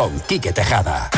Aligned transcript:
con 0.00 0.18
Quique 0.20 0.50
Tejada. 0.50 1.10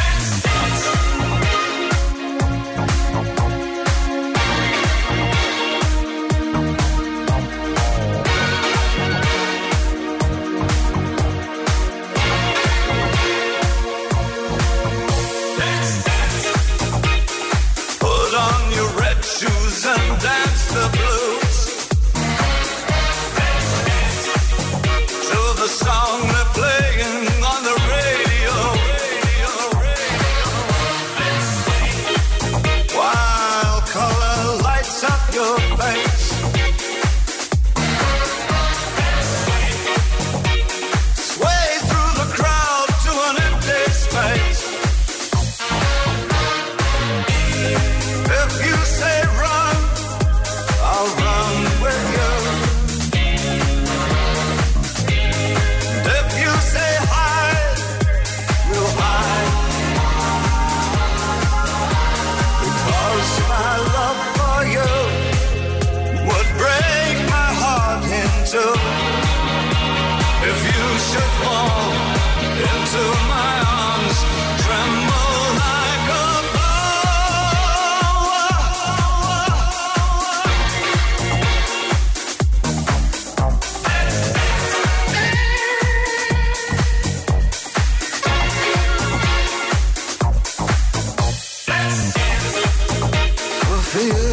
yeah. 94.03 94.32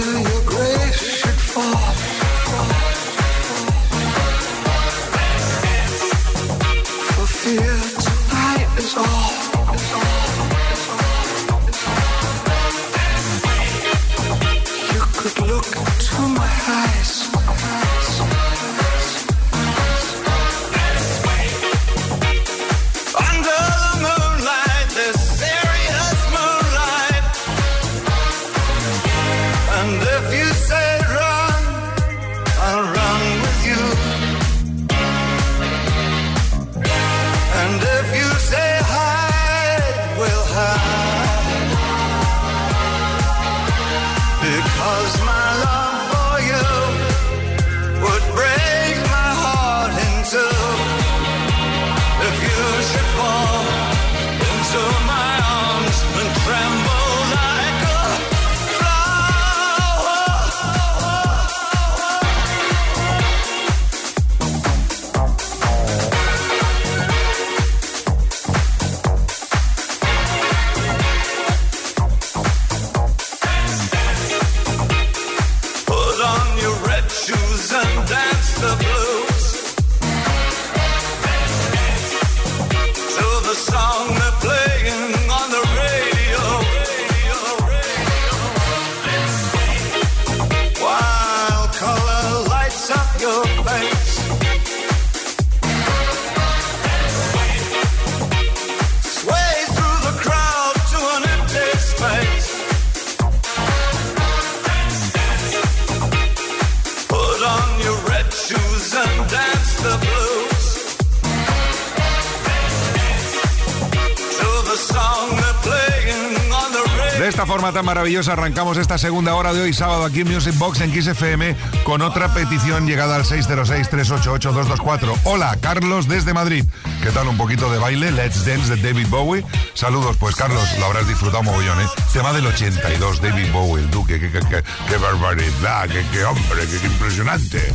Tan 117.59 117.85
maravillosa 117.85 118.33
arrancamos 118.33 118.77
esta 118.77 118.97
segunda 118.97 119.35
hora 119.35 119.53
de 119.53 119.61
hoy, 119.61 119.73
sábado, 119.73 120.05
aquí 120.05 120.21
en 120.21 120.33
Music 120.33 120.57
Box 120.57 120.79
en 120.79 120.93
Kiss 120.93 121.07
FM, 121.07 121.55
con 121.83 122.01
otra 122.01 122.33
petición 122.33 122.87
llegada 122.87 123.17
al 123.17 123.25
606-388-224. 123.25 125.19
Hola, 125.25 125.57
Carlos 125.59 126.07
desde 126.07 126.33
Madrid. 126.33 126.63
¿Qué 127.03 127.11
tal 127.11 127.27
un 127.27 127.35
poquito 127.37 127.69
de 127.69 127.77
baile? 127.77 128.11
Let's 128.11 128.45
Dance 128.45 128.73
de 128.73 128.81
David 128.81 129.07
Bowie. 129.09 129.43
Saludos, 129.73 130.15
pues 130.17 130.35
Carlos, 130.35 130.63
lo 130.79 130.85
habrás 130.85 131.07
disfrutado 131.07 131.43
mogollón, 131.43 131.81
¿eh? 131.81 131.85
Tema 132.13 132.31
del 132.31 132.47
82, 132.47 133.21
David 133.21 133.51
Bowie, 133.51 133.83
el 133.83 133.91
duque, 133.91 134.19
qué, 134.19 134.31
qué, 134.31 134.97
barbaridad, 134.97 135.89
qué, 135.89 136.23
hombre, 136.23 136.65
qué, 136.65 136.87
impresionante. 136.87 137.73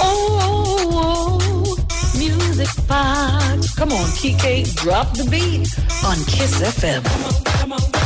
Oh, 0.00 0.38
oh, 0.92 1.38
oh, 1.40 1.76
music 2.14 2.68
box. 2.86 3.74
Come 3.74 3.94
on, 3.94 4.10
Kike, 4.10 4.64
drop 4.82 5.14
the 5.14 5.24
beat 5.24 5.66
on 6.04 6.16
Kiss 6.26 6.60
FM. 6.60 7.02
Come 7.02 7.24
on, 7.24 7.44
come 7.44 7.72
on. 7.72 8.01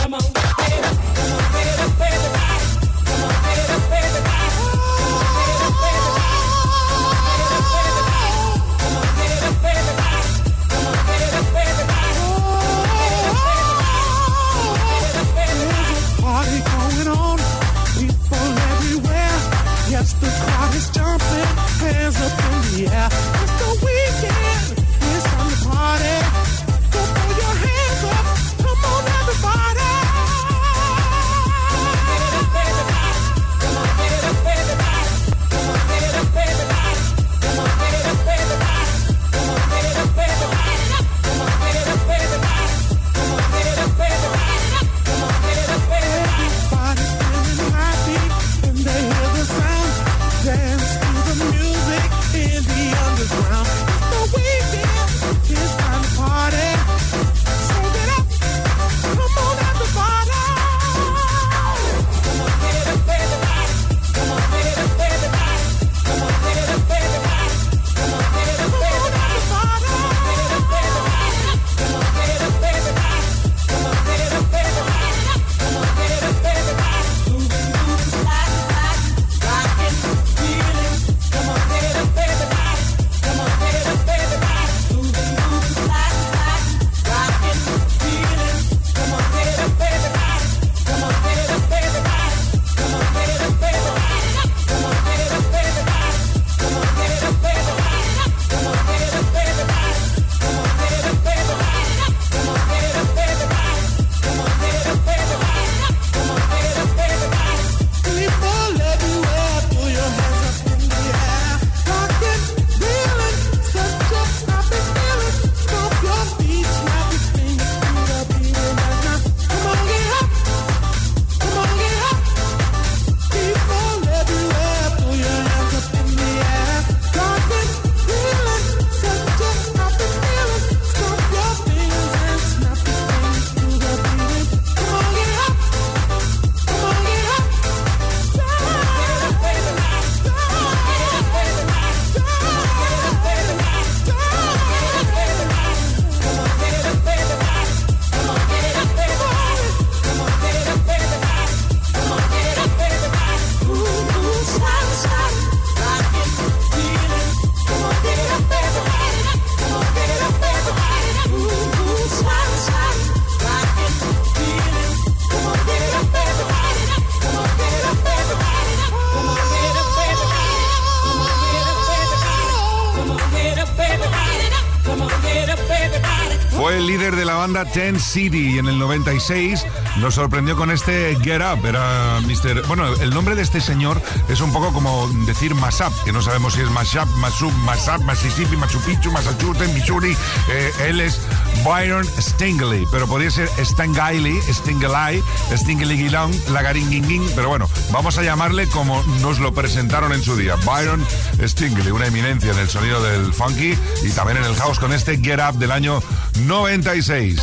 Banda 177.46 177.64
Ten 177.64 178.00
City 178.00 178.58
en 178.58 178.66
el 178.66 178.76
96 178.76 179.64
nos 179.98 180.16
sorprendió 180.16 180.56
con 180.56 180.72
este 180.72 181.16
Get 181.22 181.40
Up. 181.40 181.64
Era 181.64 182.18
Mr. 182.22 182.66
Bueno, 182.66 182.92
el 182.94 183.10
nombre 183.10 183.36
de 183.36 183.42
este 183.42 183.60
señor 183.60 184.02
es 184.28 184.40
un 184.40 184.52
poco 184.52 184.72
como 184.72 185.06
decir 185.26 185.54
Mashup, 185.54 185.92
que 186.04 186.12
no 186.12 186.22
sabemos 186.22 186.54
si 186.54 186.62
es 186.62 186.70
Mashup, 186.70 187.06
Masup, 187.18 187.52
Mashup, 187.64 188.02
Mississippi, 188.02 188.56
Machu 188.56 188.80
Picchu, 188.80 189.12
Massachusetts, 189.12 189.72
Missouri. 189.74 190.16
Eh, 190.50 190.72
él 190.88 191.00
es 191.00 191.20
Byron 191.64 192.06
Stingley, 192.18 192.84
pero 192.90 193.06
podría 193.06 193.30
ser 193.30 193.48
Stingley, 193.58 194.40
Stingley, 194.52 195.22
Stingley 195.52 195.96
Guilón, 195.96 196.30
Lagaringuinguin, 196.50 197.30
pero 197.34 197.48
bueno, 197.48 197.68
vamos 197.90 198.18
a 198.18 198.22
llamarle 198.22 198.68
como 198.68 199.02
nos 199.20 199.38
lo 199.38 199.52
presentaron 199.52 200.12
en 200.12 200.22
su 200.22 200.36
día. 200.36 200.56
Byron 200.64 201.04
Stingley, 201.42 201.90
una 201.90 202.06
eminencia 202.06 202.52
en 202.52 202.58
el 202.58 202.68
sonido 202.68 203.02
del 203.02 203.32
funky 203.32 203.76
y 204.02 204.10
también 204.10 204.38
en 204.38 204.44
el 204.44 204.54
house 204.56 204.78
con 204.78 204.92
este 204.92 205.18
Get 205.18 205.40
Up 205.40 205.58
del 205.58 205.72
año 205.72 206.02
96. 206.44 207.40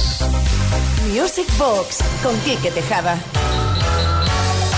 Music 1.12 1.48
Box 1.58 2.00
con 2.24 2.38
Quique 2.42 2.72
Tejada. 2.72 3.18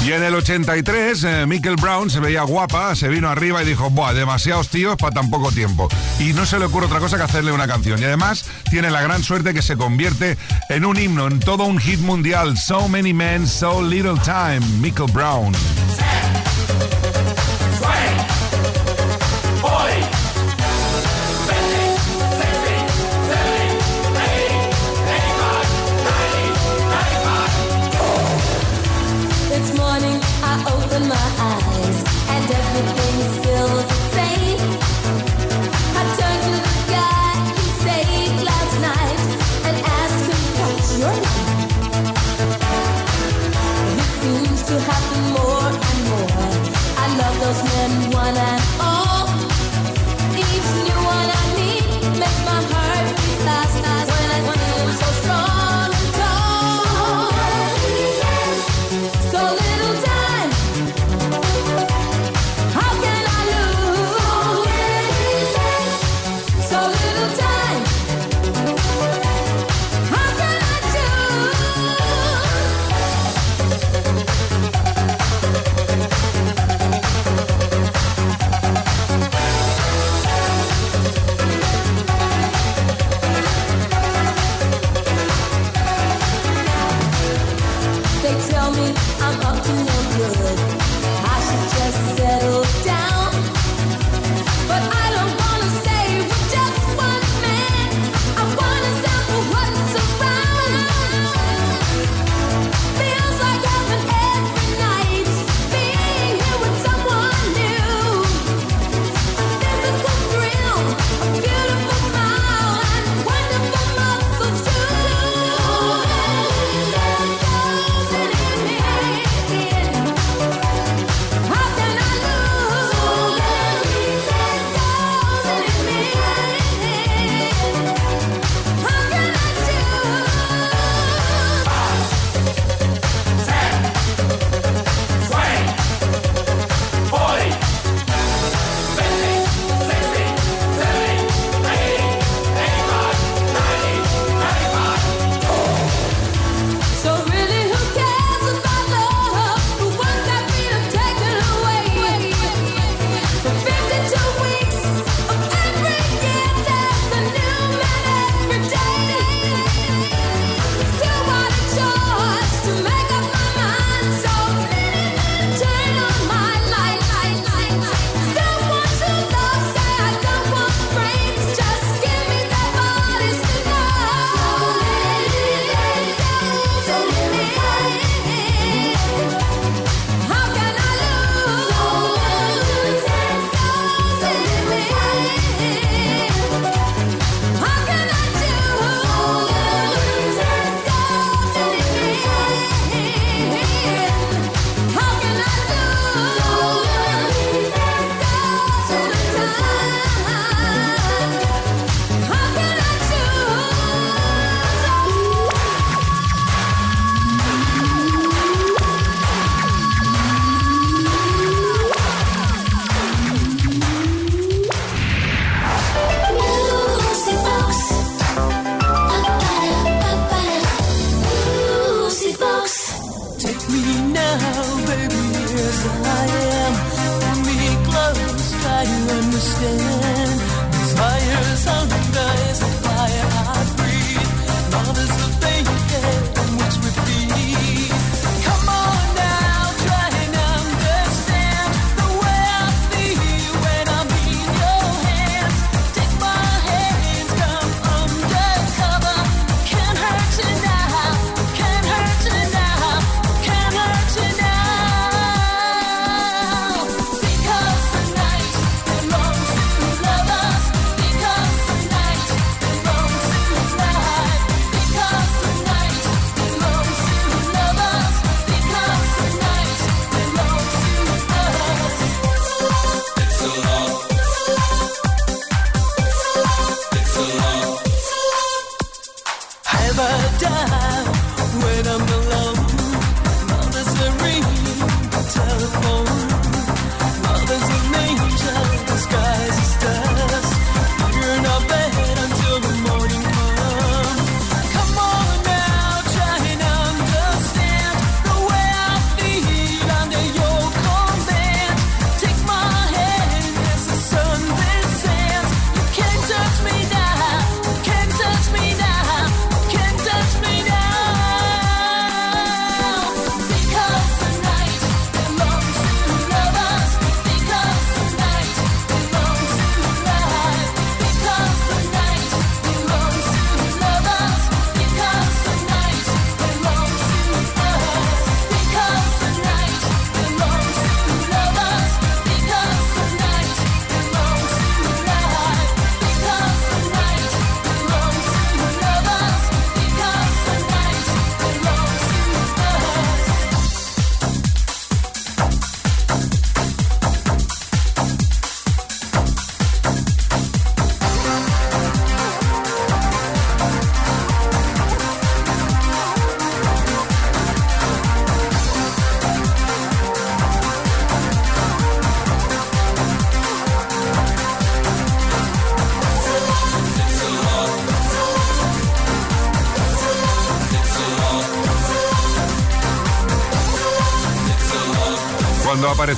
Y 0.05 0.11
en 0.11 0.23
el 0.23 0.35
83, 0.35 1.23
eh, 1.23 1.45
Michael 1.47 1.77
Brown 1.77 2.11
se 2.11 2.19
veía 2.19 2.43
guapa, 2.43 2.95
se 2.95 3.07
vino 3.07 3.27
arriba 3.27 3.63
y 3.63 3.65
dijo, 3.65 3.89
Buah, 3.89 4.13
demasiados 4.13 4.69
tíos 4.69 4.97
para 4.97 5.15
tan 5.15 5.31
poco 5.31 5.51
tiempo. 5.51 5.89
Y 6.19 6.33
no 6.33 6.45
se 6.45 6.59
le 6.59 6.65
ocurre 6.65 6.85
otra 6.85 6.99
cosa 6.99 7.17
que 7.17 7.23
hacerle 7.23 7.51
una 7.51 7.67
canción. 7.67 7.99
Y 7.99 8.03
además 8.03 8.45
tiene 8.69 8.91
la 8.91 9.01
gran 9.01 9.23
suerte 9.23 9.55
que 9.55 9.63
se 9.63 9.77
convierte 9.77 10.37
en 10.69 10.85
un 10.85 10.99
himno, 10.99 11.25
en 11.25 11.39
todo 11.39 11.63
un 11.63 11.79
hit 11.79 12.01
mundial. 12.01 12.55
So 12.55 12.87
many 12.87 13.13
men, 13.13 13.47
so 13.47 13.81
little 13.81 14.19
time. 14.23 14.59
Michael 14.79 15.11
Brown. 15.11 15.53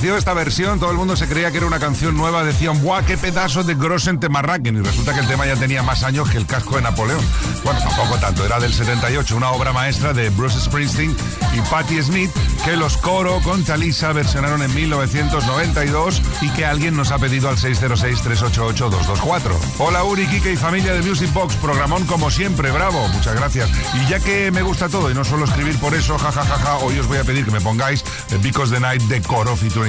Esta 0.00 0.32
versión, 0.32 0.78
todo 0.78 0.92
el 0.92 0.96
mundo 0.96 1.16
se 1.16 1.26
creía 1.26 1.50
que 1.50 1.58
era 1.58 1.66
una 1.66 1.80
canción 1.80 2.16
nueva. 2.16 2.44
Decían, 2.44 2.80
¡buah, 2.82 3.02
qué 3.02 3.18
pedazo 3.18 3.64
de 3.64 3.74
Grossen 3.74 4.20
Temarraken! 4.20 4.76
Y 4.76 4.80
resulta 4.80 5.12
que 5.12 5.20
el 5.20 5.26
tema 5.26 5.44
ya 5.44 5.56
tenía 5.56 5.82
más 5.82 6.04
años 6.04 6.30
que 6.30 6.38
el 6.38 6.46
casco 6.46 6.76
de 6.76 6.82
Napoleón. 6.82 7.20
Bueno, 7.64 7.80
tampoco 7.80 8.16
tanto, 8.18 8.46
era 8.46 8.60
del 8.60 8.72
78, 8.72 9.36
una 9.36 9.50
obra 9.50 9.72
maestra 9.72 10.12
de 10.12 10.30
Bruce 10.30 10.60
Springsteen 10.60 11.16
y 11.52 11.60
Patti 11.68 12.00
Smith, 12.02 12.30
que 12.64 12.76
los 12.76 12.96
coro 12.96 13.40
con 13.40 13.64
Talisa 13.64 14.12
versionaron 14.12 14.62
en 14.62 14.72
1992 14.74 16.22
y 16.42 16.50
que 16.50 16.64
alguien 16.64 16.96
nos 16.96 17.10
ha 17.10 17.18
pedido 17.18 17.48
al 17.48 17.56
606-388-224. 17.56 19.40
Hola 19.78 20.04
Uri, 20.04 20.26
Kike 20.26 20.52
y 20.52 20.56
familia 20.56 20.94
de 20.94 21.02
Music 21.02 21.32
Box, 21.32 21.56
programón 21.56 22.06
como 22.06 22.30
siempre, 22.30 22.70
bravo, 22.70 23.06
muchas 23.08 23.34
gracias. 23.34 23.68
Y 23.94 24.06
ya 24.08 24.20
que 24.20 24.52
me 24.52 24.62
gusta 24.62 24.88
todo 24.88 25.10
y 25.10 25.14
no 25.14 25.24
suelo 25.24 25.44
escribir 25.44 25.76
por 25.78 25.94
eso, 25.94 26.16
jajajaja, 26.18 26.78
hoy 26.78 26.98
os 26.98 27.08
voy 27.08 27.18
a 27.18 27.24
pedir 27.24 27.44
que 27.44 27.50
me 27.50 27.60
pongáis 27.60 28.04
Because 28.42 28.72
the 28.72 28.80
Night 28.80 29.02
de 29.02 29.20
Coro 29.22 29.56
featuring 29.56 29.87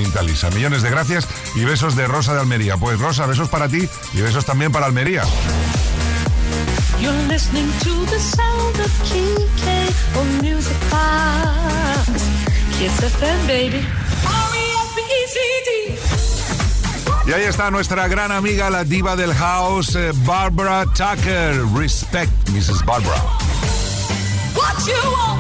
Millones 0.54 0.82
de 0.82 0.90
gracias 0.90 1.28
y 1.56 1.66
besos 1.66 1.96
de 1.96 2.08
Rosa 2.08 2.34
de 2.34 2.40
Almería. 2.40 2.78
Pues 2.78 3.00
Rosa, 3.00 3.26
besos 3.26 3.50
para 3.50 3.68
ti 3.68 3.88
y 4.14 4.22
besos 4.22 4.46
también 4.46 4.72
para 4.72 4.86
Almería. 4.86 5.24
You're 7.02 7.28
listening 7.28 7.70
to 7.84 8.06
the 8.06 8.20
sound 8.20 8.80
of 8.80 8.92
Kike 9.04 9.94
on 10.18 10.38
Music 10.42 10.78
Box. 10.90 12.24
Kiss 12.78 12.98
FM, 13.02 13.48
baby. 13.48 13.86
R-E-S-P-E-C-T. 14.26 16.00
Y 17.28 17.34
ahí 17.34 17.44
está 17.44 17.70
nuestra 17.70 18.08
gran 18.08 18.32
amiga, 18.32 18.70
la 18.70 18.84
diva 18.84 19.16
del 19.16 19.34
house, 19.34 19.96
eh, 19.96 20.12
Barbara 20.26 20.86
Tucker. 20.86 21.66
Respect, 21.76 22.32
Mrs. 22.50 22.84
Barbara. 22.86 23.22
What 24.56 24.88
you 24.88 25.12
want, 25.12 25.39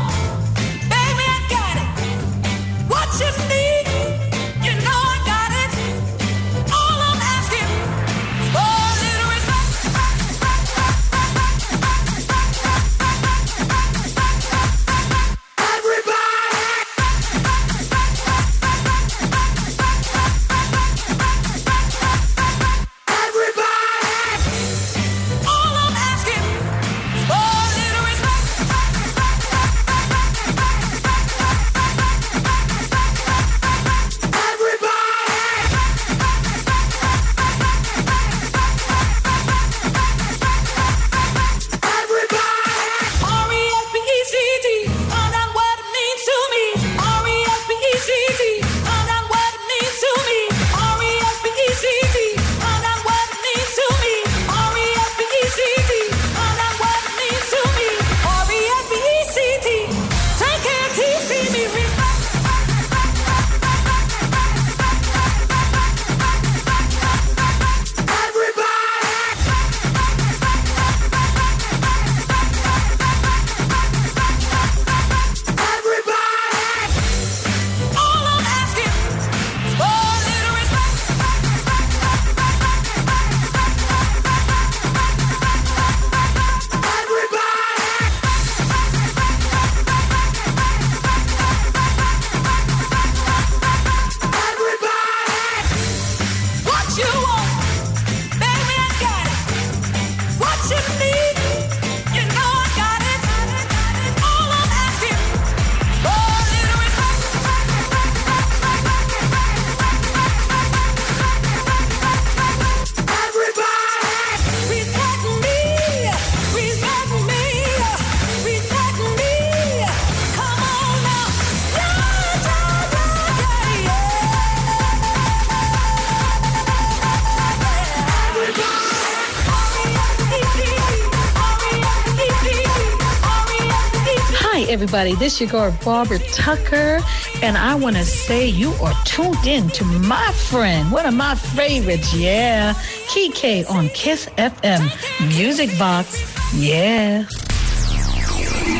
everybody. 134.89 135.13
This 135.23 135.35
is 135.35 135.41
your 135.41 135.49
girl, 135.51 135.77
Barbara 135.85 136.17
Tucker, 136.33 136.99
and 137.43 137.55
I 137.55 137.75
want 137.75 137.95
to 137.97 138.03
say 138.03 138.47
you 138.47 138.71
are 138.81 138.93
tuned 139.05 139.45
in 139.45 139.69
to 139.69 139.85
my 139.85 140.31
friend, 140.49 140.91
one 140.91 141.05
of 141.05 141.13
my 141.13 141.35
favorites, 141.35 142.11
yeah, 142.15 142.73
Kike 143.05 143.69
on 143.69 143.89
Kiss 143.89 144.25
FM 144.37 144.89
Music 145.37 145.69
Box, 145.77 146.17
yeah. 146.55 147.23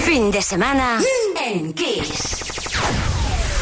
Fin 0.02 0.32
de 0.32 0.42
semana 0.42 1.00
en 1.38 1.74
Kiss. 1.74 2.42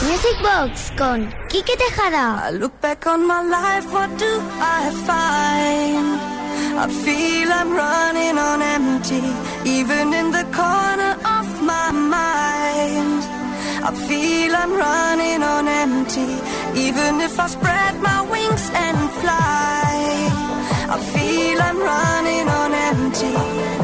Music 0.08 0.42
Box 0.42 0.92
con 0.96 1.30
Quique 1.50 1.76
Tejada. 1.76 2.48
I 2.48 2.52
look 2.52 2.80
back 2.80 3.08
on 3.08 3.28
my 3.28 3.42
life, 3.42 3.92
what 3.92 4.10
do 4.18 4.40
I 4.62 4.90
find? 5.06 6.38
I 6.80 6.88
feel 7.04 7.52
I'm 7.52 7.74
running 7.74 8.38
on 8.38 8.62
empty, 8.62 9.24
even 9.70 10.14
in 10.14 10.32
the 10.32 10.46
corner 10.54 11.18
of 11.26 11.37
my 11.68 11.92
mind. 11.92 13.22
I 13.90 13.92
feel 14.08 14.52
I'm 14.56 14.74
running 14.86 15.42
on 15.44 15.68
empty, 15.68 16.32
even 16.86 17.14
if 17.28 17.40
I 17.40 17.48
spread 17.48 17.94
my 18.10 18.20
wings 18.34 18.66
and 18.86 19.00
fly. 19.22 19.92
I 20.96 20.98
feel 21.14 21.58
I'm 21.70 21.80
running 21.94 22.48
on 22.62 22.70
empty, 22.90 23.36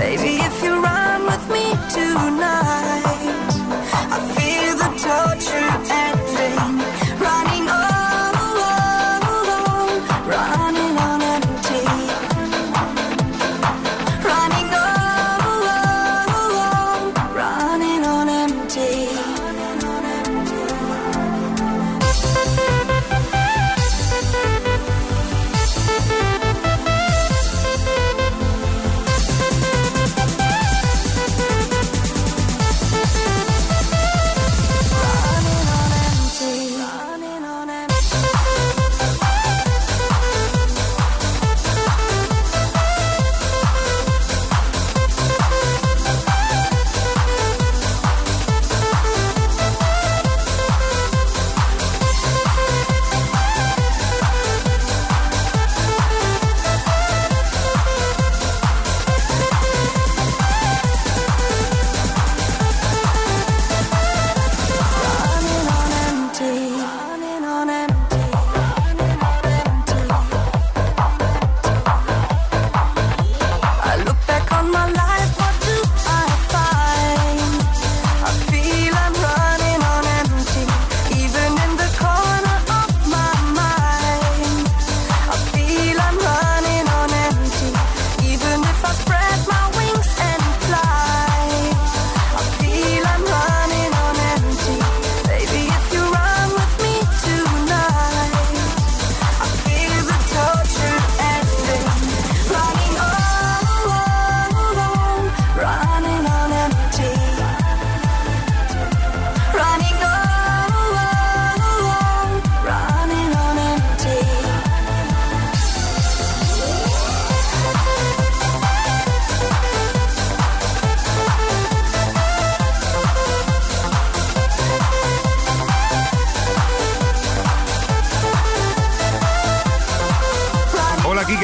baby. 0.04 0.34
If 0.50 0.56
you 0.64 0.74
run 0.92 1.20
with 1.32 1.46
me 1.56 1.66
tonight, 1.98 3.52
I 4.16 4.20
feel 4.36 4.74
the 4.84 4.90
torture 5.08 5.72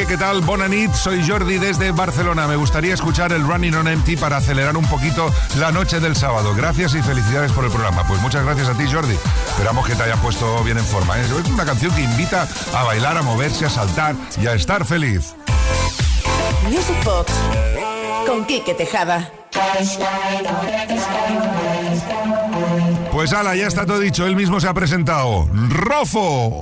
¿qué 0.09 0.17
tal? 0.17 0.41
Bonanit, 0.41 0.91
soy 0.93 1.23
Jordi 1.25 1.59
desde 1.59 1.91
Barcelona. 1.91 2.47
Me 2.47 2.55
gustaría 2.55 2.95
escuchar 2.95 3.31
el 3.31 3.45
Running 3.45 3.75
on 3.75 3.87
Empty 3.87 4.17
para 4.17 4.37
acelerar 4.37 4.75
un 4.75 4.85
poquito 4.87 5.31
la 5.59 5.71
noche 5.71 5.99
del 5.99 6.15
sábado. 6.15 6.55
Gracias 6.55 6.95
y 6.95 7.01
felicidades 7.03 7.51
por 7.51 7.63
el 7.63 7.69
programa. 7.69 8.03
Pues 8.07 8.19
muchas 8.19 8.43
gracias 8.43 8.69
a 8.69 8.73
ti, 8.73 8.85
Jordi. 8.91 9.13
Esperamos 9.49 9.87
que 9.87 9.93
te 9.93 10.01
haya 10.01 10.15
puesto 10.15 10.63
bien 10.63 10.79
en 10.79 10.83
forma. 10.83 11.19
¿eh? 11.19 11.21
Es 11.21 11.51
una 11.51 11.63
canción 11.63 11.93
que 11.93 12.01
invita 12.01 12.47
a 12.73 12.83
bailar, 12.85 13.17
a 13.17 13.21
moverse, 13.21 13.67
a 13.67 13.69
saltar 13.69 14.15
y 14.41 14.47
a 14.47 14.55
estar 14.55 14.83
feliz. 14.83 15.35
Music 16.63 17.03
Box 17.05 17.31
con 18.25 18.45
Quique 18.45 18.73
Tejada. 18.73 19.31
Pues 23.11 23.33
ala, 23.33 23.55
ya 23.55 23.67
está 23.67 23.85
todo 23.85 23.99
dicho. 23.99 24.25
Él 24.25 24.35
mismo 24.35 24.59
se 24.59 24.67
ha 24.67 24.73
presentado. 24.73 25.47
¡Rofo! 25.69 26.61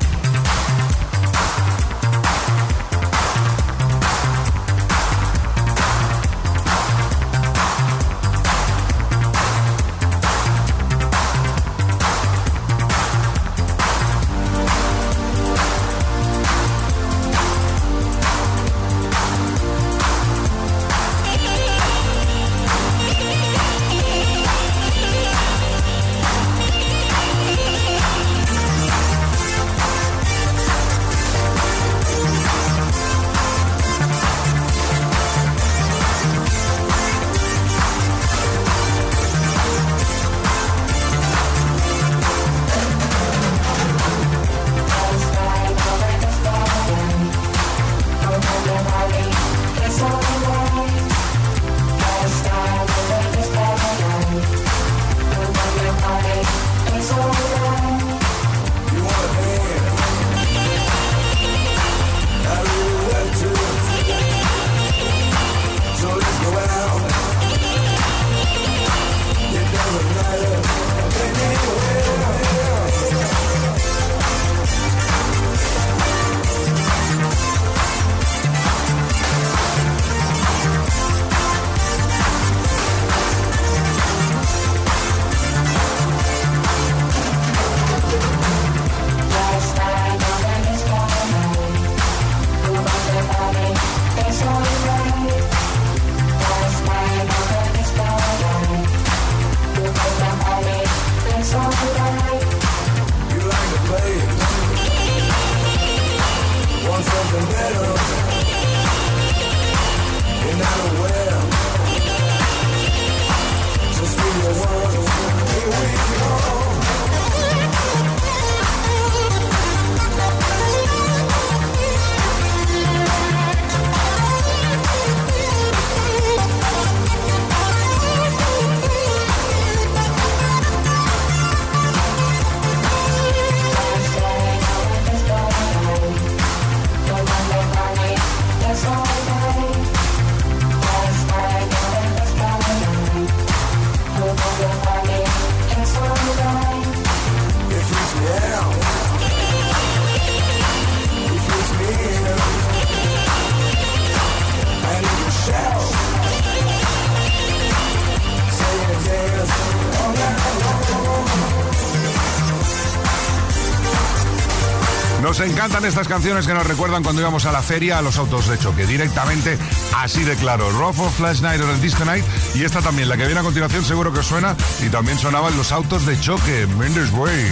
Nos 165.28 165.42
encantan 165.42 165.84
estas 165.84 166.08
canciones 166.08 166.48
que 166.48 166.54
nos 166.54 166.66
recuerdan 166.66 167.04
cuando 167.04 167.22
íbamos 167.22 167.46
a 167.46 167.52
la 167.52 167.62
feria 167.62 167.98
a 167.98 168.02
los 168.02 168.18
autos 168.18 168.48
de 168.48 168.58
choque. 168.58 168.86
Directamente, 168.86 169.58
así 169.98 170.24
de 170.24 170.38
claro. 170.38 170.72
Rofo, 170.72 171.10
Flash 171.10 171.42
Night 171.42 171.62
o 171.62 171.70
el 171.70 171.82
Disco 171.82 172.06
Night. 172.06 172.24
Y 172.56 172.64
esta 172.64 172.82
también, 172.82 173.10
la 173.10 173.18
que 173.18 173.26
viene 173.26 173.42
a 173.42 173.44
continuación, 173.44 173.84
seguro 173.84 174.14
que 174.14 174.24
suena. 174.24 174.56
Y 174.82 174.88
también 174.88 175.18
sonaban 175.18 175.58
los 175.58 175.74
autos 175.74 176.06
de 176.06 176.18
choque. 176.18 176.66
Mendes 176.80 177.12
Way. 177.12 177.46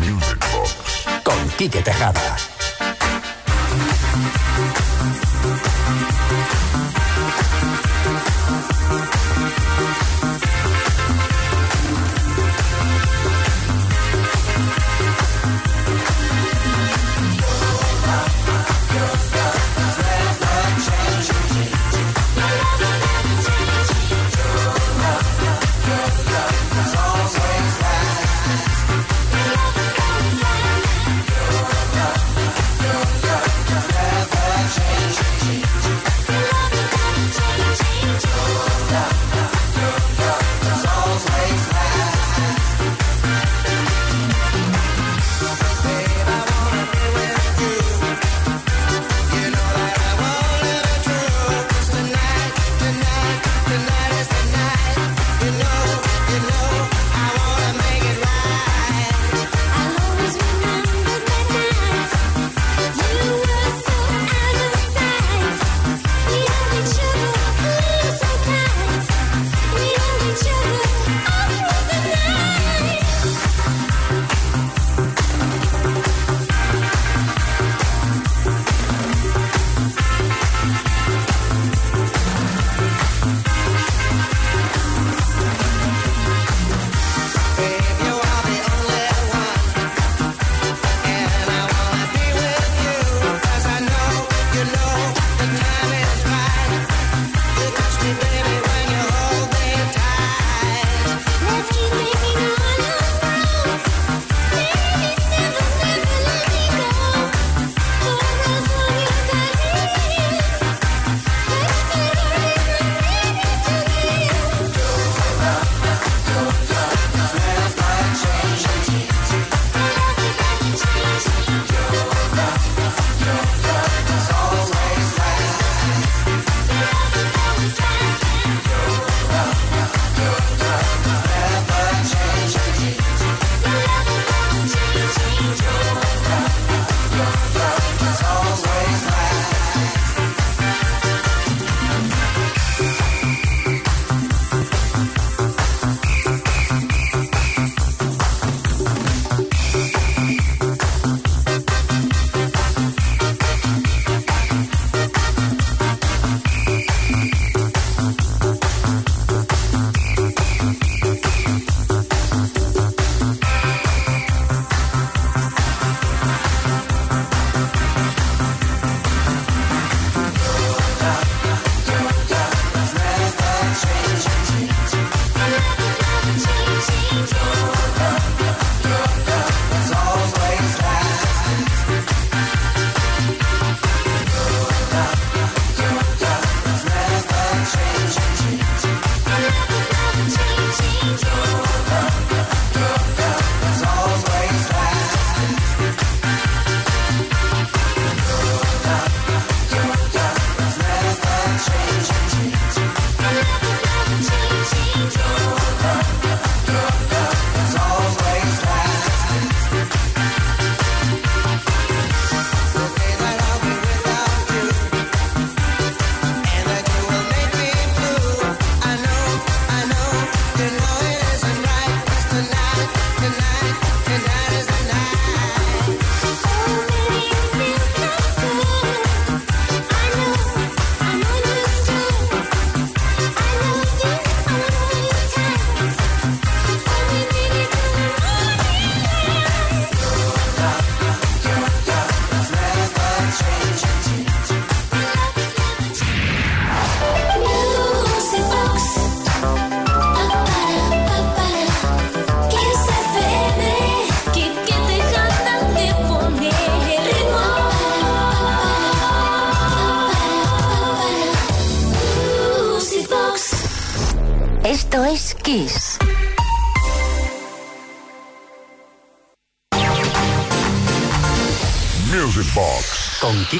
Music. 0.00 0.44
Con 1.24 1.48
Quique 1.56 1.80
Tejada. 1.80 2.36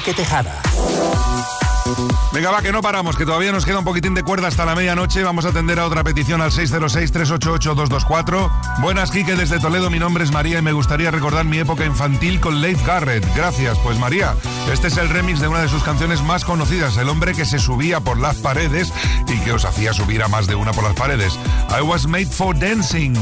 Enrique 0.03 0.21
Tejada. 0.21 0.61
Venga, 2.33 2.51
va, 2.51 2.61
que 2.61 2.73
no 2.73 2.81
paramos, 2.81 3.15
que 3.15 3.25
todavía 3.25 3.53
nos 3.53 3.65
queda 3.65 3.79
un 3.79 3.85
poquitín 3.85 4.13
de 4.13 4.23
cuerda 4.23 4.49
hasta 4.49 4.65
la 4.65 4.75
medianoche. 4.75 5.23
Vamos 5.23 5.45
a 5.45 5.49
atender 5.49 5.79
a 5.79 5.85
otra 5.85 6.03
petición 6.03 6.41
al 6.41 6.51
606-388-224. 6.51 8.81
Buenas, 8.81 9.11
Quique, 9.11 9.35
desde 9.35 9.61
Toledo. 9.61 9.89
Mi 9.89 9.99
nombre 9.99 10.25
es 10.25 10.31
María 10.31 10.59
y 10.59 10.61
me 10.61 10.73
gustaría 10.73 11.09
recordar 11.09 11.45
mi 11.45 11.59
época 11.59 11.85
infantil 11.85 12.41
con 12.41 12.59
Leif 12.59 12.85
Garrett. 12.85 13.25
Gracias, 13.35 13.79
pues 13.79 13.97
María. 13.97 14.35
Este 14.73 14.87
es 14.87 14.97
el 14.97 15.07
remix 15.07 15.39
de 15.39 15.47
una 15.47 15.61
de 15.61 15.69
sus 15.69 15.83
canciones 15.83 16.21
más 16.21 16.43
conocidas, 16.43 16.97
El 16.97 17.07
hombre 17.07 17.33
que 17.33 17.45
se 17.45 17.59
subía 17.59 18.01
por 18.01 18.19
las 18.19 18.35
paredes 18.37 18.91
y 19.27 19.39
que 19.39 19.53
os 19.53 19.63
hacía 19.63 19.93
subir 19.93 20.21
a 20.23 20.27
más 20.27 20.47
de 20.47 20.55
una 20.55 20.73
por 20.73 20.83
las 20.83 20.95
paredes. 20.95 21.39
I 21.69 21.81
was 21.81 22.05
made 22.07 22.27
for 22.27 22.53
dancing. 22.57 23.13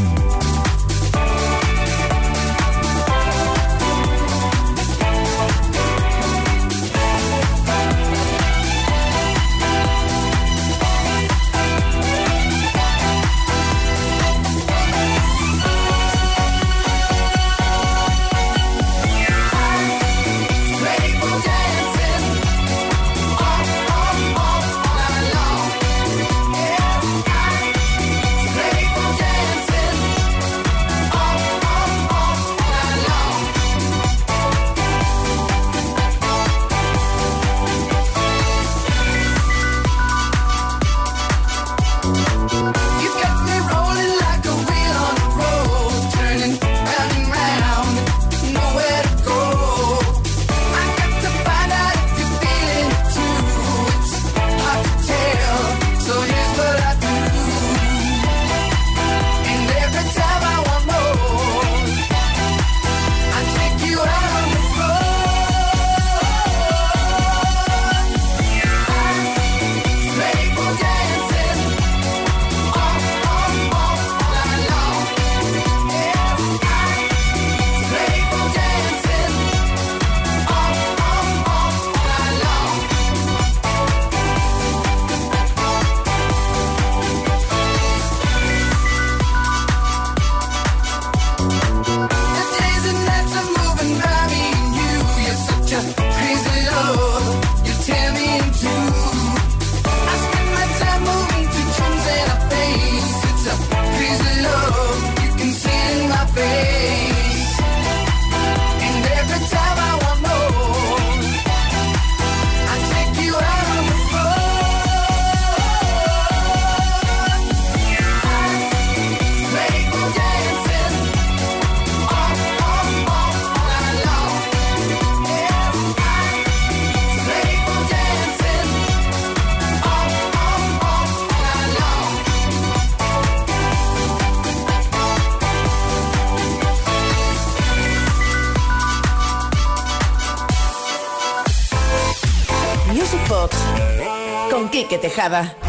Quijada. 145.21 145.60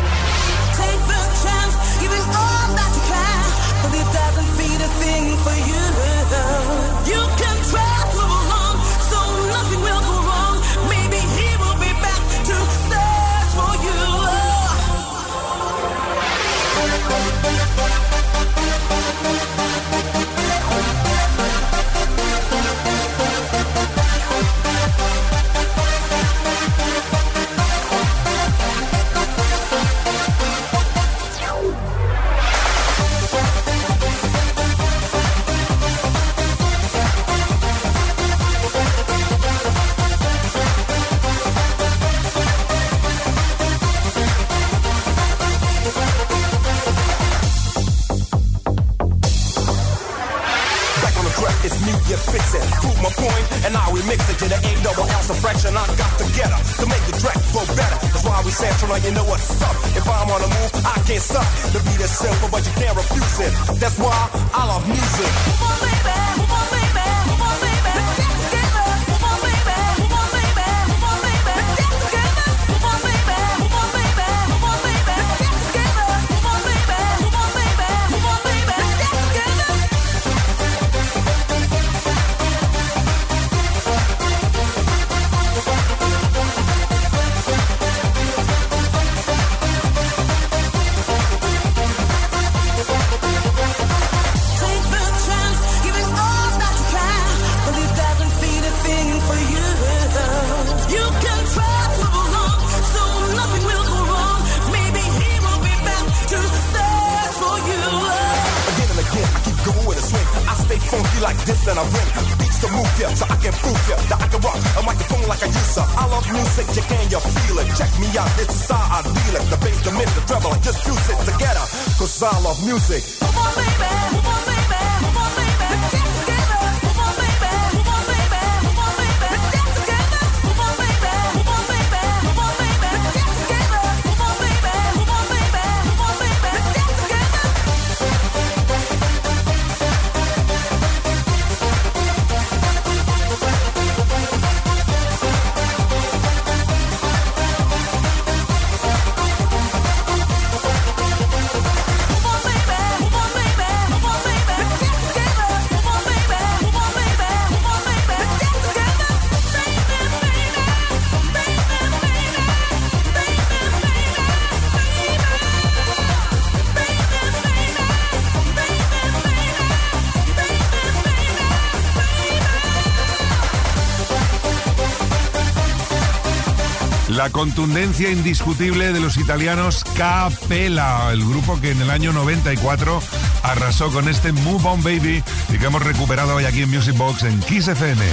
contundencia 177.43 178.09
indiscutible 178.09 178.93
de 178.93 179.01
los 179.01 179.17
italianos 179.17 179.83
Capella, 179.97 181.11
el 181.11 181.25
grupo 181.27 181.61
que 181.61 181.73
en 181.73 181.83
el 181.83 181.91
año 181.91 182.13
94 182.13 183.03
arrasó 183.43 183.91
con 183.91 184.09
este 184.09 184.31
Move 184.31 184.65
On 184.65 184.81
Baby 184.81 185.25
y 185.49 185.59
que 185.59 185.67
hemos 185.67 185.83
recuperado 185.83 186.37
hoy 186.37 186.45
aquí 186.45 186.63
en 186.63 186.71
Music 186.71 186.97
Box 186.97 187.25
en 187.25 187.41
Kiss 187.41 187.67
FM. 187.67 188.05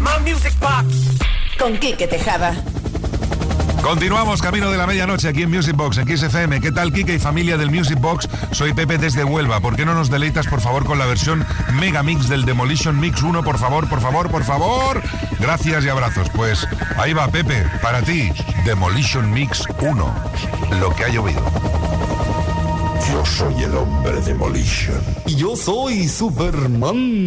Mm, 0.00 0.26
Music 0.26 0.54
box. 0.58 1.18
Con 1.58 1.76
Kike 1.76 2.06
Tejada. 2.08 2.54
Continuamos 3.82 4.40
camino 4.40 4.70
de 4.70 4.78
la 4.78 4.86
medianoche 4.86 5.28
aquí 5.28 5.42
en 5.42 5.50
Music 5.50 5.74
Box, 5.74 5.98
en 5.98 6.16
XFM. 6.16 6.60
¿Qué 6.60 6.70
tal, 6.70 6.92
Kike 6.92 7.14
y 7.14 7.18
familia 7.18 7.56
del 7.56 7.68
Music 7.68 7.98
Box? 8.00 8.28
Soy 8.52 8.72
Pepe 8.72 8.96
desde 8.96 9.24
Huelva. 9.24 9.60
¿Por 9.60 9.74
qué 9.74 9.84
no 9.84 9.92
nos 9.92 10.08
deleitas, 10.08 10.46
por 10.46 10.60
favor, 10.60 10.84
con 10.84 11.00
la 11.00 11.06
versión 11.06 11.44
Mega 11.80 12.04
Mix 12.04 12.28
del 12.28 12.44
Demolition 12.44 12.98
Mix 13.00 13.22
1? 13.22 13.42
Por 13.42 13.58
favor, 13.58 13.88
por 13.88 14.00
favor, 14.00 14.30
por 14.30 14.44
favor. 14.44 15.02
Gracias 15.40 15.84
y 15.84 15.88
abrazos. 15.88 16.28
Pues 16.30 16.66
ahí 16.96 17.12
va, 17.12 17.26
Pepe, 17.26 17.66
para 17.82 18.02
ti, 18.02 18.30
Demolition 18.64 19.30
Mix 19.32 19.64
1. 19.80 20.14
Lo 20.78 20.94
que 20.94 21.04
ha 21.04 21.08
llovido. 21.08 21.42
Yo 23.10 23.26
soy 23.26 23.64
el 23.64 23.74
hombre 23.74 24.20
Demolition. 24.20 25.02
Y 25.26 25.34
yo 25.34 25.56
soy 25.56 26.06
Superman. 26.08 27.26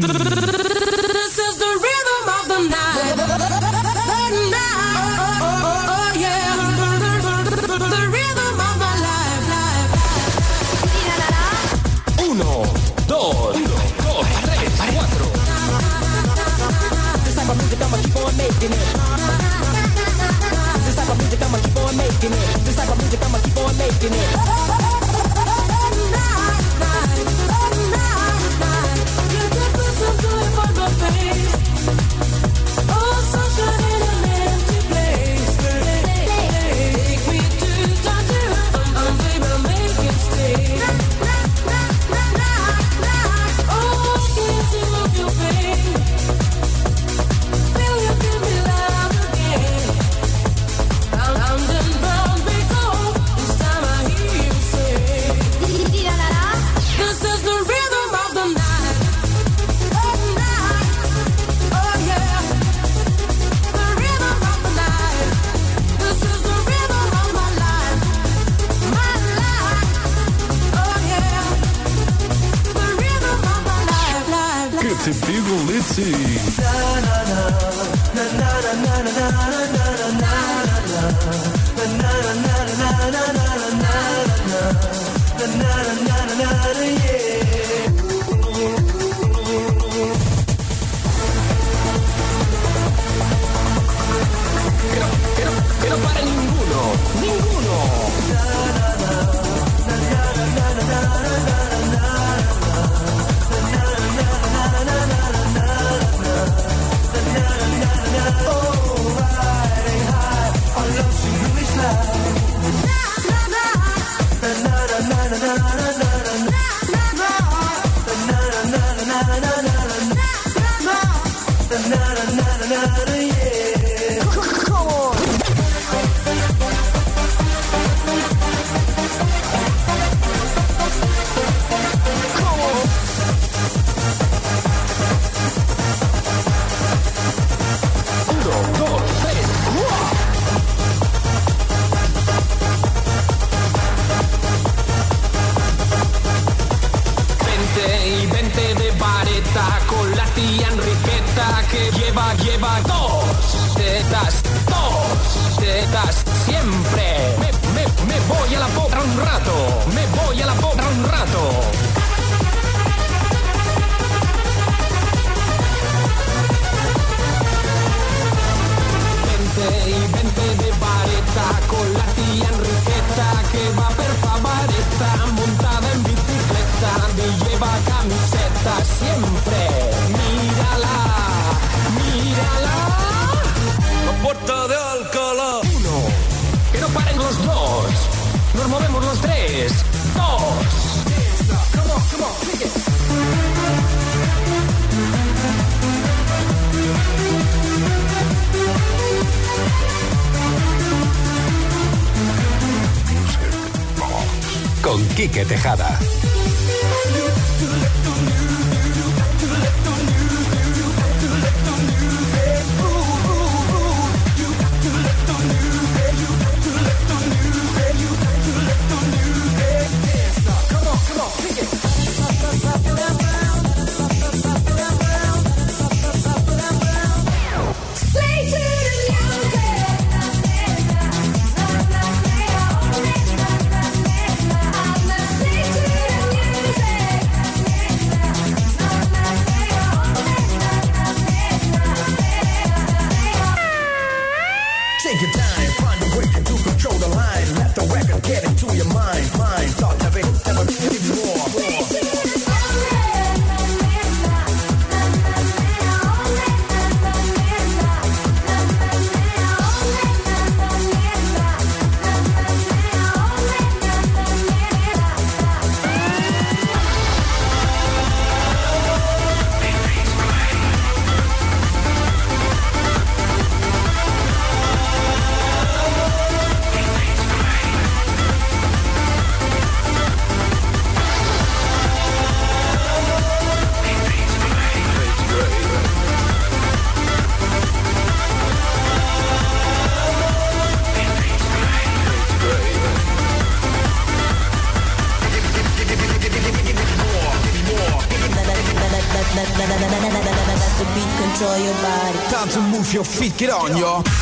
your 302.95 303.03
feet, 303.03 303.37
get 303.37 303.49
on, 303.49 303.75
y'all. 303.75 304.14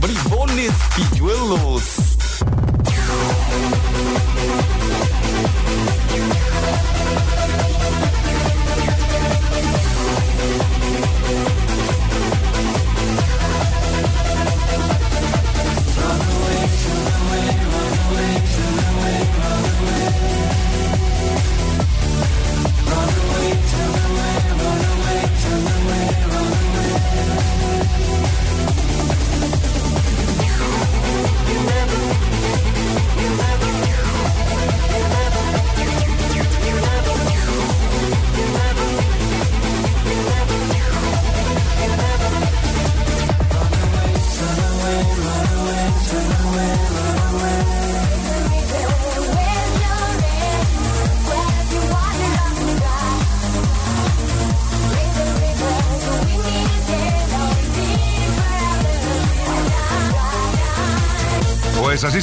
bribones 0.00 0.72
pilluelos. 0.96 2.17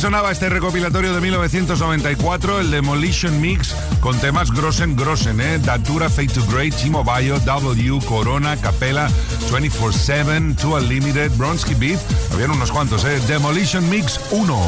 sonaba 0.06 0.32
este 0.32 0.50
recopilatorio 0.50 1.16
de 1.16 1.20
1994, 1.20 2.60
el 2.60 2.70
Demolition 2.70 3.42
Mix, 3.42 3.76
con 4.02 4.16
temas 4.20 4.52
Grossen 4.52 4.96
Grossen, 4.96 5.42
¿eh? 5.42 5.58
Datura, 5.58 6.12
Fate 6.12 6.28
to 6.28 6.46
Grey, 6.46 6.70
Chimo 6.70 7.04
Bayo, 7.04 7.40
W, 7.40 8.00
Corona, 8.06 8.56
Capela, 8.56 9.10
24-7, 9.50 10.58
Two 10.58 10.76
Unlimited, 10.76 11.32
Bronsky 11.38 11.74
Beat. 11.74 12.00
Habían 12.32 12.52
unos 12.52 12.72
cuantos, 12.72 13.04
¿eh? 13.04 13.20
Demolition 13.28 13.90
Mix 13.90 14.20
1. 14.30 14.62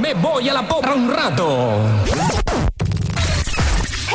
Me 0.00 0.14
voy 0.14 0.48
a 0.48 0.54
la 0.54 0.66
porra 0.66 0.94
un 0.94 1.10
rato. 1.12 1.78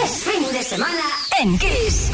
Es 0.04 0.24
fin 0.24 0.44
de 0.52 0.64
semana 0.64 1.04
en 1.40 1.56
Kiss. 1.60 2.10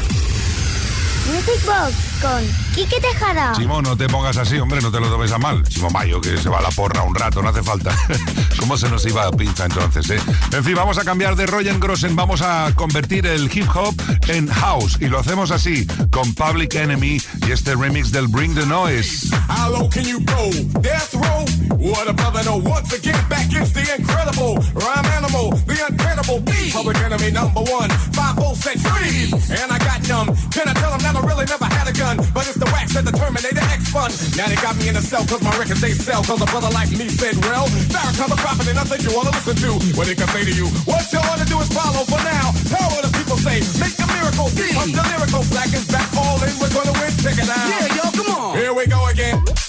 Music 1.32 1.64
Box 1.64 2.13
con 2.20 2.42
Quique 2.74 3.00
Tejada. 3.00 3.54
Simón, 3.54 3.84
no 3.84 3.96
te 3.96 4.08
pongas 4.08 4.36
así, 4.36 4.58
hombre, 4.58 4.80
no 4.80 4.90
te 4.90 5.00
lo 5.00 5.08
tomes 5.08 5.32
a 5.32 5.38
mal. 5.38 5.64
Simón 5.68 5.92
Mayo, 5.92 6.20
que 6.20 6.36
se 6.36 6.48
va 6.48 6.58
a 6.58 6.62
la 6.62 6.70
porra 6.70 7.02
un 7.02 7.14
rato, 7.14 7.42
no 7.42 7.48
hace 7.48 7.62
falta. 7.62 7.96
¿Cómo 8.58 8.76
se 8.76 8.88
nos 8.88 9.04
iba 9.06 9.26
a 9.26 9.30
pinza 9.30 9.64
entonces, 9.66 10.08
eh? 10.10 10.20
En 10.52 10.64
fin, 10.64 10.74
vamos 10.74 10.98
a 10.98 11.04
cambiar 11.04 11.36
de 11.36 11.46
Royan 11.46 11.80
Grossen, 11.80 12.16
vamos 12.16 12.42
a 12.42 12.72
convertir 12.74 13.26
el 13.26 13.50
hip 13.54 13.68
hop 13.74 13.94
en 14.28 14.48
house. 14.48 14.98
Y 15.00 15.06
lo 15.06 15.18
hacemos 15.18 15.50
así, 15.50 15.86
con 16.10 16.34
Public 16.34 16.74
Enemy 16.74 17.18
y 17.46 17.52
este 17.52 17.74
remix 17.74 18.10
del 18.10 18.28
Bring 18.28 18.54
the 18.54 18.66
Noise. 18.66 19.30
How 19.48 19.70
low 19.70 19.88
can 19.88 20.04
you 20.04 20.20
go? 20.20 20.50
Death 20.80 21.14
row? 21.14 21.44
What 21.78 22.08
a 22.08 22.12
brother, 22.12 22.44
no. 22.44 22.56
Once 22.56 22.92
again, 22.92 23.18
back 23.28 23.52
is 23.52 23.72
the 23.72 23.84
incredible 23.98 24.56
rhyme 24.74 25.06
animal, 25.16 25.50
the 25.66 25.76
uncannibal 25.88 26.40
beat. 26.40 26.72
Public 26.72 26.96
enemy 26.98 27.30
number 27.30 27.60
one, 27.60 27.90
five 28.12 28.36
volts 28.36 28.64
set 28.64 28.78
freeze. 28.78 29.32
And 29.50 29.70
I 29.70 29.78
got 29.78 30.08
numb. 30.08 30.28
Can 30.50 30.68
I 30.68 30.72
tell 30.74 30.90
them 30.92 31.00
that 31.00 31.14
I 31.16 31.20
really 31.20 31.44
never 31.44 31.64
had 31.66 31.88
a 31.88 31.92
gun? 31.92 32.13
But 32.32 32.46
it's 32.46 32.58
the 32.58 32.68
wax 32.70 32.94
that 32.94 33.04
the 33.04 33.14
Terminator 33.14 33.64
X 33.70 33.90
fun. 33.90 34.10
Now 34.36 34.46
they 34.50 34.58
got 34.60 34.76
me 34.76 34.88
in 34.88 34.96
a 34.96 35.04
cell 35.04 35.24
cause 35.26 35.42
my 35.42 35.54
records 35.58 35.80
they 35.80 35.92
sell. 35.92 36.22
Cause 36.22 36.40
a 36.42 36.46
brother 36.46 36.70
like 36.70 36.90
me 36.90 37.08
said, 37.08 37.34
well, 37.46 37.66
Farrakhan 37.90 38.30
a 38.30 38.38
prophet 38.38 38.66
and 38.68 38.76
nothing 38.76 39.00
you 39.02 39.12
wanna 39.14 39.30
listen 39.30 39.56
to. 39.56 39.70
What 39.96 40.06
they 40.06 40.14
can 40.14 40.28
say 40.28 40.44
to 40.44 40.54
you, 40.54 40.66
what 40.86 41.04
you 41.12 41.20
wanna 41.26 41.46
do 41.46 41.58
is 41.60 41.70
follow 41.72 42.04
for 42.06 42.20
now. 42.22 42.54
What 42.70 43.02
the 43.02 43.12
people 43.16 43.38
say? 43.38 43.62
Make 43.80 43.96
a 43.98 44.06
miracle. 44.10 44.48
I'm 44.78 44.90
the 44.92 45.04
lyrical, 45.10 45.42
black 45.50 45.70
is 45.72 45.86
back, 45.88 46.08
all 46.16 46.38
in. 46.42 46.52
We're 46.60 46.72
gonna 46.74 46.94
win, 46.98 47.12
check 47.22 47.38
it 47.38 47.48
out. 47.48 47.68
Yeah, 47.70 47.98
yo, 47.98 48.04
come 48.12 48.30
on. 48.34 48.58
Here 48.58 48.72
we 48.74 48.86
go 48.86 49.06
again. 49.08 49.63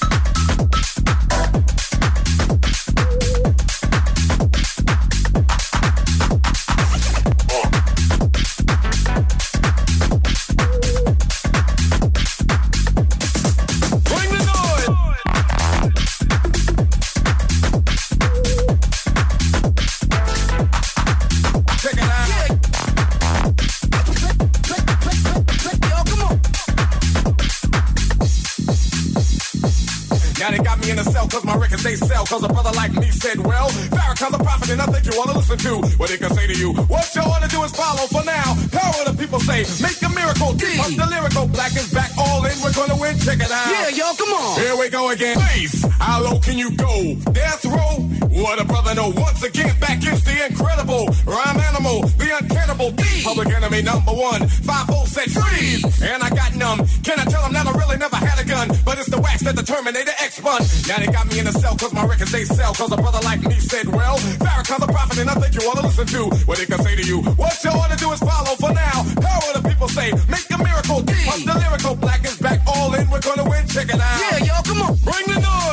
Cause 32.36 32.44
a 32.44 32.50
brother 32.50 32.72
like 32.76 32.92
me 32.92 33.10
said, 33.12 33.40
well, 33.40 33.70
Farrakhan 33.96 34.34
a 34.34 34.44
prophet 34.44 34.70
and 34.72 34.82
I 34.82 34.88
think 34.88 35.06
you 35.06 35.18
wanna 35.18 35.38
listen 35.38 35.58
to 35.58 35.88
What 35.96 36.10
they 36.10 36.18
can 36.18 36.34
say 36.36 36.46
to 36.48 36.54
you, 36.54 36.74
what 36.92 37.08
you 37.16 37.22
wanna 37.24 37.48
do 37.48 37.64
is 37.64 37.72
follow 37.72 38.08
for 38.12 38.26
now. 38.26 38.60
Power 38.76 39.08
the 39.08 39.16
people 39.18 39.40
say, 39.40 39.64
make 39.80 39.96
a 40.04 40.10
miracle. 40.14 40.52
I'm 40.52 40.98
the 41.00 41.08
lyrical, 41.10 41.48
black 41.48 41.72
is 41.78 41.88
back, 41.94 42.12
all 42.18 42.44
in, 42.44 42.52
we're 42.60 42.74
gonna 42.74 43.00
win, 43.00 43.18
check 43.20 43.40
it 43.40 43.50
out. 43.50 43.72
Yeah, 43.72 43.88
yo, 43.88 44.12
come 44.20 44.34
on. 44.36 44.60
Here 44.60 44.76
we 44.76 44.90
go 44.90 45.12
again. 45.12 45.38
Bass, 45.38 45.86
how 45.98 46.24
low 46.24 46.38
can 46.40 46.58
you 46.58 46.76
go? 46.76 47.16
Death 47.32 47.64
row, 47.64 48.04
what 48.36 48.60
a 48.60 48.66
brother 48.66 48.94
know. 48.96 49.10
Once 49.16 49.44
again, 49.44 49.74
back 49.80 50.04
is 50.06 50.24
the 50.24 50.46
incredible 50.46 51.08
Rhyme 51.26 51.60
animal, 51.72 52.04
the 52.20 52.30
uncannibal 52.40 52.92
beat 52.92 53.24
Public 53.24 53.50
enemy 53.50 53.82
number 53.82 54.12
one, 54.12 54.48
five 54.48 54.88
volts 54.88 55.12
set 55.12 55.30
freeze. 55.32 55.84
And 56.02 56.22
I 56.22 56.30
got 56.30 56.56
numb, 56.56 56.86
can 57.04 57.20
I 57.20 57.26
tell 57.26 57.44
them 57.44 57.54
that 57.54 57.66
I 57.68 57.72
really 57.72 57.98
never 57.98 58.16
had 58.16 58.40
a 58.40 58.46
gun? 58.48 58.70
But 58.84 59.00
it's 59.00 59.10
the 59.10 59.20
wax 59.20 59.42
that 59.44 59.56
the 59.56 59.64
Terminator 59.64 60.12
X 60.20 60.36
spun 60.38 60.62
Now 60.88 61.00
they 61.00 61.12
got 61.12 61.28
me 61.28 61.40
in 61.40 61.48
a 61.48 61.54
cell 61.54 61.76
cause 61.78 61.94
my 61.94 62.06
records 62.06 62.32
they 62.32 62.46
sell. 62.46 62.74
Cause 62.74 62.92
a 62.92 62.98
brother 62.98 63.22
like 63.24 63.42
me 63.42 63.56
said, 63.60 63.88
well, 63.88 64.18
Farrakhan 64.44 64.80
the 64.80 64.92
prophet 64.92 65.18
and 65.20 65.30
I 65.30 65.36
think 65.36 65.56
you 65.56 65.64
wanna 65.68 65.88
listen 65.88 66.08
to 66.08 66.22
What 66.46 66.58
they 66.58 66.66
can 66.66 66.80
say 66.84 66.96
to 66.96 67.04
you, 67.04 67.22
what 67.40 67.56
you 67.64 67.72
ought 67.72 67.92
to 67.92 67.98
do 67.98 68.12
is 68.12 68.20
follow 68.20 68.56
for 68.60 68.74
now. 68.74 69.04
Power 69.22 69.50
the 69.56 69.64
people 69.64 69.88
say, 69.88 70.12
make 70.28 70.48
a 70.52 70.58
miracle 70.60 71.00
I'm 71.32 71.42
the 71.44 71.56
lyrical, 71.56 71.96
black 71.96 72.24
is 72.24 72.38
back, 72.38 72.62
all 72.68 72.94
in, 72.94 73.10
we're 73.10 73.22
gonna 73.22 73.48
win, 73.50 73.68
check 73.68 73.90
it 73.90 74.00
out. 74.00 74.20
Yeah, 74.20 74.46
y'all, 74.46 74.64
come 74.64 74.82
on. 74.82 74.96
Bring 75.04 75.26
the 75.28 75.40
noise 75.42 75.65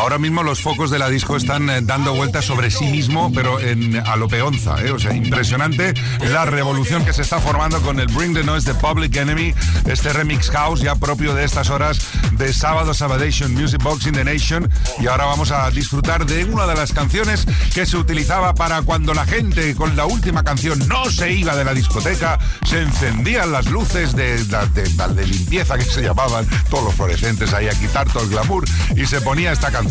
Ahora 0.00 0.16
mismo 0.18 0.42
los 0.42 0.62
focos 0.62 0.90
de 0.90 0.98
la 0.98 1.10
disco 1.10 1.36
están 1.36 1.68
eh, 1.68 1.80
dando 1.82 2.14
vueltas 2.14 2.46
sobre 2.46 2.70
sí 2.70 2.86
mismo, 2.86 3.30
pero 3.34 3.60
en, 3.60 3.96
a 4.06 4.16
lo 4.16 4.28
peonza, 4.28 4.76
¿eh? 4.82 4.90
O 4.92 4.98
sea, 4.98 5.12
impresionante 5.14 5.92
la 6.30 6.46
revolución 6.46 7.04
que 7.04 7.12
se 7.12 7.20
está 7.20 7.38
formando 7.38 7.80
con 7.82 8.00
el 8.00 8.06
Bring 8.06 8.32
the 8.32 8.42
Noise 8.42 8.72
de 8.72 8.78
Public 8.80 9.14
Enemy, 9.14 9.52
este 9.86 10.12
remix 10.14 10.48
house 10.50 10.80
ya 10.80 10.94
propio 10.96 11.34
de 11.34 11.44
estas 11.44 11.68
horas 11.68 11.98
de 12.32 12.50
sábado 12.54 12.94
Sabadation 12.94 13.52
Music 13.52 13.82
Box 13.82 14.06
in 14.06 14.14
the 14.14 14.24
Nation. 14.24 14.70
Y 14.98 15.06
ahora 15.06 15.26
vamos 15.26 15.50
a 15.52 15.70
disfrutar 15.70 16.24
de 16.24 16.44
una 16.44 16.66
de 16.66 16.74
las 16.76 16.92
canciones 16.92 17.44
que 17.74 17.84
se 17.84 17.98
utilizaba 17.98 18.54
para 18.54 18.80
cuando 18.80 19.12
la 19.12 19.26
gente 19.26 19.74
con 19.74 19.96
la 19.96 20.06
última 20.06 20.42
canción 20.42 20.78
no 20.88 21.10
se 21.10 21.30
iba 21.32 21.54
de 21.54 21.64
la 21.64 21.74
discoteca, 21.74 22.38
se 22.64 22.80
encendían 22.80 23.52
las 23.52 23.66
luces 23.66 24.16
de, 24.16 24.42
de, 24.44 24.66
de- 24.74 24.90
de 25.14 25.26
limpieza 25.26 25.76
que 25.76 25.84
se 25.84 26.02
llamaban, 26.02 26.46
todos 26.70 26.84
los 26.84 26.94
fluorescentes 26.94 27.52
ahí 27.52 27.68
a 27.68 27.72
quitar 27.78 28.10
todo 28.10 28.22
el 28.22 28.30
glamour 28.30 28.64
y 28.96 29.04
se 29.06 29.20
ponía 29.20 29.52
esta 29.52 29.70
canción. 29.70 29.89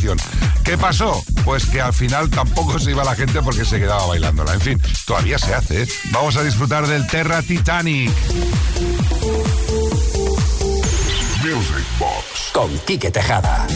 ¿Qué 0.63 0.77
pasó? 0.77 1.23
Pues 1.43 1.65
que 1.65 1.81
al 1.81 1.93
final 1.93 2.29
tampoco 2.29 2.79
se 2.79 2.91
iba 2.91 3.03
la 3.03 3.15
gente 3.15 3.41
porque 3.41 3.65
se 3.65 3.79
quedaba 3.79 4.05
bailándola. 4.07 4.53
En 4.53 4.61
fin, 4.61 4.81
todavía 5.05 5.37
se 5.37 5.53
hace. 5.53 5.83
¿eh? 5.83 5.87
Vamos 6.11 6.37
a 6.37 6.43
disfrutar 6.43 6.87
del 6.87 7.05
Terra 7.07 7.41
Titanic. 7.41 8.11
Music 11.43 11.85
Box. 11.99 12.51
Con 12.53 12.77
Quique 12.79 13.11
Tejada. 13.11 13.67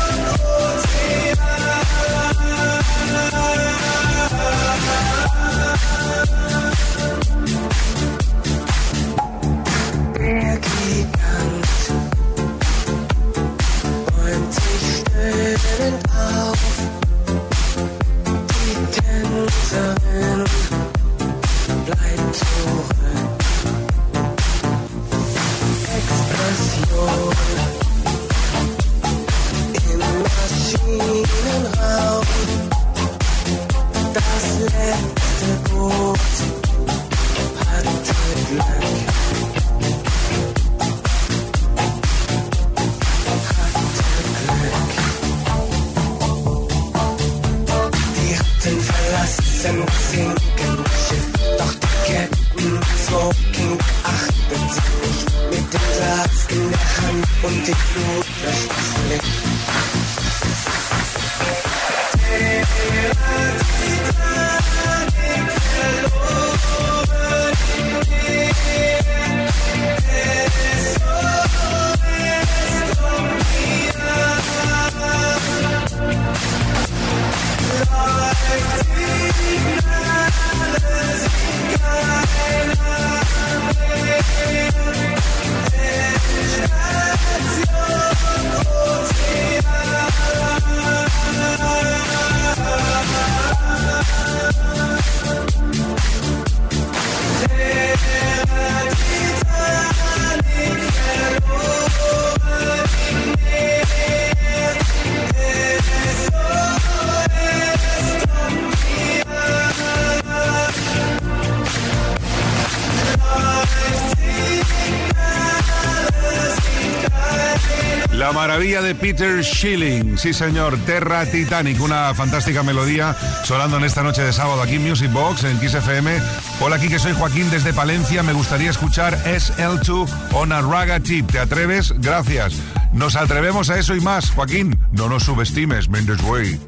Maravilla 118.62 118.82
de 118.82 118.94
Peter 118.94 119.44
Schilling. 119.44 120.16
Sí, 120.16 120.32
señor. 120.32 120.78
Terra 120.86 121.26
Titanic. 121.26 121.80
Una 121.80 122.14
fantástica 122.14 122.62
melodía 122.62 123.16
sonando 123.42 123.76
en 123.76 123.82
esta 123.82 124.04
noche 124.04 124.22
de 124.22 124.32
sábado 124.32 124.62
aquí 124.62 124.76
en 124.76 124.88
Music 124.88 125.10
Box, 125.12 125.42
en 125.42 125.58
Kiss 125.58 125.74
FM. 125.74 126.20
Hola, 126.60 126.76
aquí 126.76 126.88
que 126.88 127.00
soy 127.00 127.12
Joaquín 127.12 127.50
desde 127.50 127.72
Palencia. 127.72 128.22
Me 128.22 128.32
gustaría 128.32 128.70
escuchar 128.70 129.18
SL2 129.24 130.08
on 130.34 130.52
a 130.52 130.60
Raga 130.60 131.00
Tip. 131.00 131.32
¿Te 131.32 131.40
atreves? 131.40 131.92
Gracias. 131.98 132.54
Nos 132.92 133.16
atrevemos 133.16 133.68
a 133.68 133.78
eso 133.80 133.96
y 133.96 134.00
más, 134.00 134.30
Joaquín. 134.30 134.78
No 134.92 135.08
nos 135.08 135.24
subestimes, 135.24 135.88
Mendes 135.88 136.22
Way. 136.22 136.60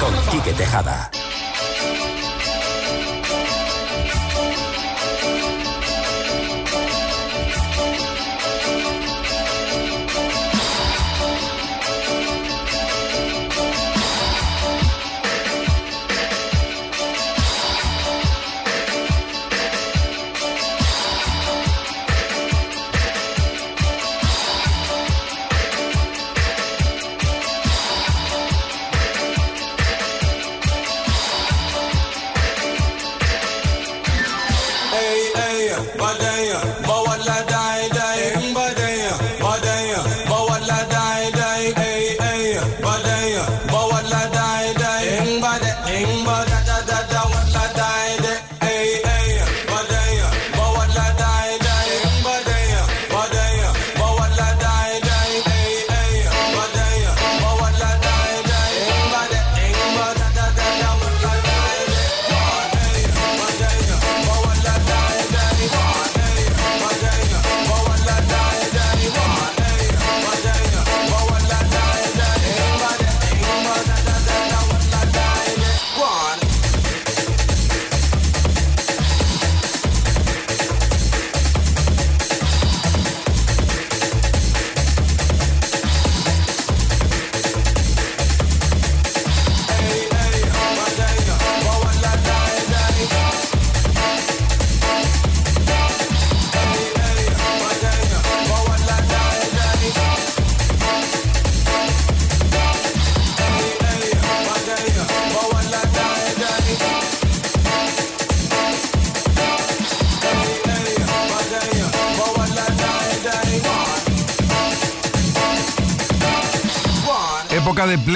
Con 0.00 0.32
Quique 0.32 0.52
Tejada. 0.54 1.12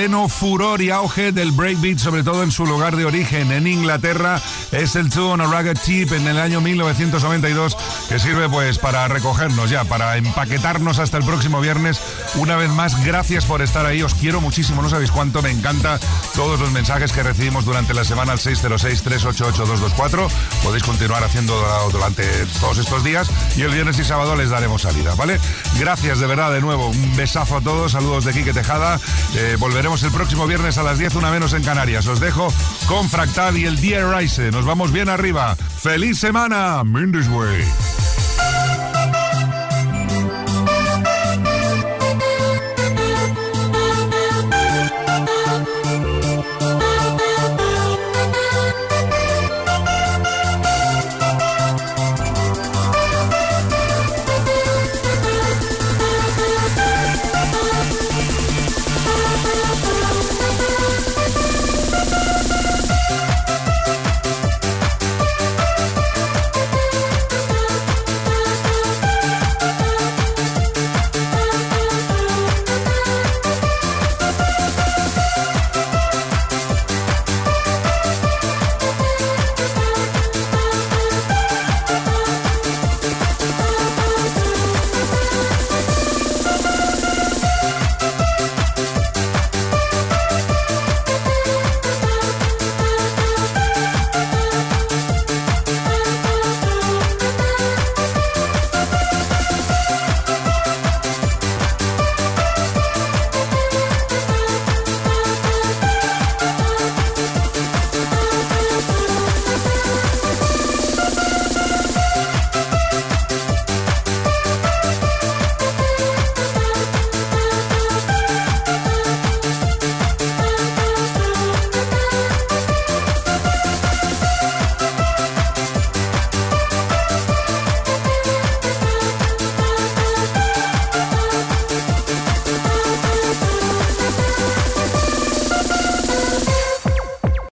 Pleno 0.07 0.29
furor 0.29 0.83
y 0.83 0.91
auge 0.91 1.33
del 1.33 1.51
breakbeat, 1.51 1.99
sobre 1.99 2.23
todo 2.23 2.45
en 2.45 2.53
su 2.53 2.65
lugar 2.65 2.95
de 2.95 3.05
origen, 3.05 3.51
en 3.51 3.67
Inglaterra. 3.67 4.41
Es 4.71 4.95
el 4.95 5.11
Two 5.11 5.33
on 5.33 5.41
a 5.41 5.47
Ragged 5.47 5.77
Tip 5.85 6.13
en 6.13 6.29
el 6.29 6.39
año 6.39 6.61
1992, 6.61 7.77
que 8.09 8.21
sirve 8.21 8.49
pues 8.49 8.79
para 8.79 9.09
recogernos 9.09 9.69
ya, 9.69 9.83
para 9.83 10.17
empaquetarnos 10.17 11.01
hasta 11.01 11.17
el 11.17 11.25
próximo 11.25 11.61
viernes. 11.61 12.01
Una 12.37 12.55
vez 12.55 12.71
más, 12.71 13.05
gracias 13.05 13.47
por 13.47 13.63
estar 13.63 13.85
ahí. 13.85 14.01
Os 14.01 14.15
quiero 14.15 14.41
muchísimo, 14.41 14.81
no 14.81 14.89
sabéis 14.89 15.11
cuánto. 15.11 15.43
Me 15.43 15.51
encanta 15.51 15.99
todos 16.37 16.61
los 16.61 16.71
mensajes 16.71 17.13
que 17.13 17.23
recibimos 17.23 17.65
durante 17.65 17.95
la 17.95 18.05
semana 18.05 18.33
al 18.33 18.39
606-388-224. 18.39 20.29
Podéis 20.63 20.83
continuar 20.83 21.25
haciendo 21.25 21.59
durante 21.91 22.25
todos 22.61 22.77
estos 22.77 23.03
días 23.03 23.31
y 23.57 23.63
el 23.63 23.73
viernes 23.73 23.99
y 23.99 24.05
sábado 24.05 24.37
les 24.37 24.51
daremos 24.51 24.83
salida, 24.83 25.15
¿vale? 25.15 25.41
Gracias 25.79 26.21
de 26.21 26.27
verdad 26.27 26.53
de 26.53 26.61
nuevo. 26.61 26.89
Un 26.89 27.17
besazo 27.17 27.57
a 27.57 27.61
todos. 27.63 27.93
Saludos 27.93 28.25
de 28.25 28.35
Quique 28.35 28.53
Tejada. 28.53 29.01
Eh, 29.35 29.57
volveremos 29.59 30.03
el 30.03 30.11
próximo 30.11 30.47
viernes 30.47 30.77
a 30.77 30.83
las 30.83 30.99
10, 30.99 31.15
una 31.15 31.31
menos 31.31 31.55
en 31.55 31.65
Canarias. 31.65 32.07
Os 32.07 32.21
dejo 32.21 32.53
con 32.87 33.09
Fractal 33.09 33.57
y 33.57 33.65
el 33.65 33.81
Dear 33.81 34.15
Rise. 34.15 34.51
Nos 34.51 34.67
vamos 34.67 34.93
bien 34.93 35.09
arriba. 35.09 35.57
¡Feliz 35.57 36.19
semana! 36.19 36.85
Mendes 36.85 37.29
Way. 37.29 37.65